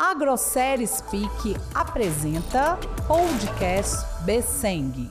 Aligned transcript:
A 0.00 0.14
Grosseria 0.14 0.86
Speak 0.86 1.56
apresenta 1.74 2.78
Podcast 3.08 3.96
Besseng. 4.24 5.10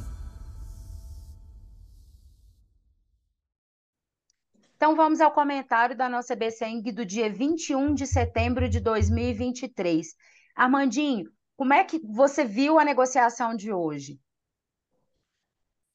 Então 4.78 4.96
vamos 4.96 5.20
ao 5.20 5.34
comentário 5.34 5.94
da 5.94 6.08
nossa 6.08 6.38
Besseng 6.38 6.81
do 6.94 7.05
dia 7.05 7.29
21 7.29 7.94
de 7.94 8.08
setembro 8.08 8.70
de 8.70 8.79
2023. 8.79 10.15
Armandinho, 10.55 11.29
como 11.58 11.74
é 11.74 11.83
que 11.83 11.99
você 11.99 12.46
viu 12.46 12.79
a 12.79 12.85
negociação 12.85 13.58
de 13.58 13.74
hoje? 13.74 14.22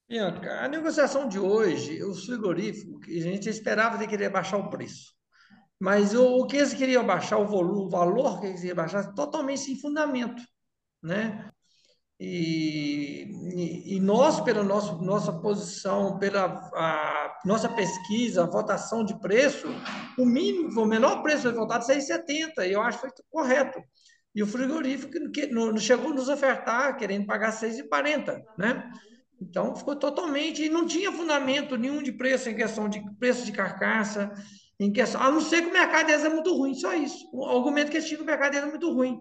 Bianca, 0.06 0.66
a 0.66 0.68
negociação 0.68 1.26
de 1.26 1.38
hoje, 1.38 2.04
o 2.04 2.14
frigorífico, 2.14 3.00
a 3.06 3.10
gente 3.10 3.48
esperava 3.48 3.96
de 3.96 4.06
querer 4.06 4.28
baixar 4.28 4.58
o 4.58 4.68
preço. 4.68 5.14
Mas 5.82 6.14
o, 6.14 6.36
o 6.38 6.46
que 6.46 6.58
eles 6.58 6.72
queriam 6.72 7.04
baixar, 7.04 7.38
o, 7.38 7.44
volume, 7.44 7.86
o 7.86 7.88
valor 7.88 8.38
que 8.38 8.46
eles 8.46 8.60
queriam 8.60 8.76
baixar, 8.76 9.12
totalmente 9.14 9.62
sem 9.62 9.80
fundamento. 9.80 10.40
Né? 11.02 11.50
E, 12.20 13.26
e, 13.96 13.98
nós, 13.98 14.40
pela 14.42 14.62
nosso, 14.62 15.02
nossa 15.02 15.32
posição, 15.32 16.20
pela 16.20 16.44
a, 16.44 17.36
nossa 17.44 17.68
pesquisa, 17.68 18.44
a 18.44 18.46
votação 18.46 19.04
de 19.04 19.18
preço, 19.18 19.66
o 20.16 20.24
mínimo, 20.24 20.80
o 20.80 20.86
menor 20.86 21.20
preço 21.20 21.42
foi 21.42 21.52
votado 21.52 21.84
6,70, 21.84 22.64
e 22.64 22.72
eu 22.74 22.80
acho 22.80 23.00
que 23.00 23.08
foi 23.08 23.24
correto. 23.28 23.82
E 24.32 24.40
o 24.40 24.46
frigorífico 24.46 25.32
que, 25.32 25.48
não, 25.48 25.76
chegou 25.76 26.12
a 26.12 26.14
nos 26.14 26.28
ofertar, 26.28 26.96
querendo 26.96 27.26
pagar 27.26 27.50
6,40, 27.50 28.40
né? 28.56 28.88
Então, 29.40 29.74
ficou 29.74 29.96
totalmente, 29.96 30.68
não 30.68 30.86
tinha 30.86 31.10
fundamento 31.10 31.76
nenhum 31.76 32.00
de 32.00 32.12
preço 32.12 32.48
em 32.48 32.54
questão 32.54 32.88
de 32.88 33.02
preço 33.18 33.44
de 33.44 33.50
carcaça, 33.50 34.32
em 34.82 34.92
questão, 34.92 35.22
a 35.22 35.30
não 35.30 35.40
ser 35.40 35.62
que 35.62 35.68
o 35.68 35.72
mercado 35.72 36.06
deles 36.06 36.24
é 36.24 36.28
muito 36.28 36.56
ruim, 36.56 36.74
só 36.74 36.92
isso. 36.92 37.28
O 37.32 37.44
argumento 37.44 37.90
que 37.90 37.96
eles 37.96 38.08
tinham 38.08 38.18
que 38.18 38.24
o 38.24 38.26
mercado 38.26 38.50
deles 38.50 38.66
é 38.66 38.70
muito 38.70 38.92
ruim. 38.92 39.20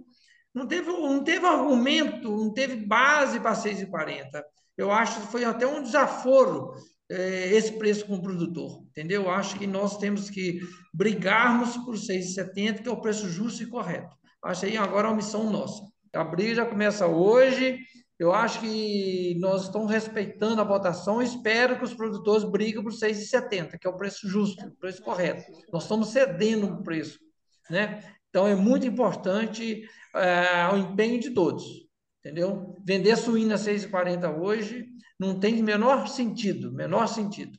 Não 0.53 0.67
teve, 0.67 0.91
não 0.91 1.23
teve 1.23 1.45
argumento, 1.45 2.35
não 2.35 2.51
teve 2.51 2.75
base 2.77 3.39
para 3.39 3.53
6,40. 3.53 4.43
Eu 4.75 4.91
acho 4.91 5.21
que 5.21 5.27
foi 5.27 5.45
até 5.45 5.67
um 5.67 5.83
desaforo 5.83 6.73
eh, 7.09 7.55
esse 7.55 7.73
preço 7.73 8.05
com 8.07 8.15
o 8.15 8.21
produtor, 8.21 8.81
entendeu? 8.89 9.23
Eu 9.23 9.29
acho 9.29 9.57
que 9.59 9.67
nós 9.67 9.97
temos 9.97 10.29
que 10.29 10.59
brigarmos 10.91 11.77
por 11.77 11.95
6,70, 11.95 12.81
que 12.81 12.89
é 12.89 12.91
o 12.91 12.99
preço 12.99 13.29
justo 13.29 13.61
e 13.61 13.67
correto. 13.67 14.15
Acho 14.43 14.65
aí 14.65 14.75
agora 14.75 15.07
é 15.07 15.11
uma 15.11 15.17
missão 15.17 15.51
nossa. 15.51 15.83
A 16.13 16.23
briga 16.23 16.55
já 16.55 16.65
começa 16.65 17.05
hoje, 17.05 17.79
eu 18.21 18.31
acho 18.31 18.59
que 18.59 19.35
nós 19.39 19.63
estamos 19.63 19.89
respeitando 19.89 20.61
a 20.61 20.63
votação. 20.63 21.23
Espero 21.23 21.75
que 21.79 21.83
os 21.83 21.95
produtores 21.95 22.43
briguem 22.43 22.83
por 22.83 22.91
6,70, 22.91 23.79
que 23.79 23.87
é 23.87 23.89
o 23.89 23.97
preço 23.97 24.29
justo, 24.29 24.63
o 24.63 24.75
preço 24.75 25.01
correto. 25.01 25.41
Nós 25.73 25.81
estamos 25.81 26.09
cedendo 26.09 26.67
o 26.67 26.83
preço. 26.83 27.17
Né? 27.67 28.03
Então, 28.29 28.45
é 28.45 28.55
muito 28.55 28.85
importante 28.85 29.89
é, 30.15 30.67
o 30.71 30.77
empenho 30.77 31.19
de 31.19 31.31
todos. 31.31 31.63
Entendeu? 32.19 32.79
Vender 32.85 33.15
suína 33.15 33.55
a 33.55 33.57
6,40 33.57 34.39
hoje 34.39 34.85
não 35.19 35.39
tem 35.39 35.63
menor 35.63 36.07
sentido, 36.07 36.71
menor 36.71 37.07
sentido. 37.07 37.57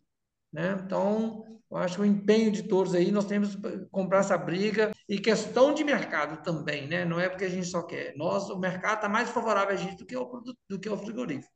Né? 0.52 0.78
Então, 0.84 1.44
eu 1.70 1.76
acho 1.78 1.96
que 1.96 2.02
o 2.02 2.04
empenho 2.04 2.52
de 2.52 2.64
todos 2.64 2.94
aí, 2.94 3.10
nós 3.10 3.24
temos 3.24 3.54
que 3.54 3.86
comprar 3.90 4.18
essa 4.18 4.36
briga 4.36 4.92
e 5.08 5.18
questão 5.18 5.72
de 5.72 5.82
mercado 5.82 6.42
também, 6.42 6.86
né? 6.86 7.04
Não 7.04 7.18
é 7.18 7.28
porque 7.28 7.46
a 7.46 7.48
gente 7.48 7.66
só 7.66 7.82
quer. 7.82 8.14
Nós, 8.16 8.50
o 8.50 8.58
mercado 8.58 8.96
está 8.96 9.08
mais 9.08 9.30
favorável 9.30 9.74
a 9.74 9.78
gente 9.78 9.96
do 9.96 10.04
que 10.04 10.16
o, 10.16 10.42
do 10.68 10.78
que 10.78 10.88
o 10.88 10.96
frigorífico. 10.98 11.50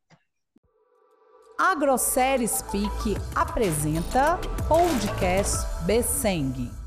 A 1.59 1.75
Grosseria 1.75 2.49
Speak 2.49 3.17
apresenta 3.35 4.39
Podcast 4.69 5.57
Besseng. 5.87 6.86